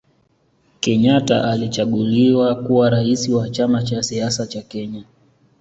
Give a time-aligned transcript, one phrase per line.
[0.79, 5.03] Kenyata alichaguliwa kuwa rais wa chama cha siasa cha kenya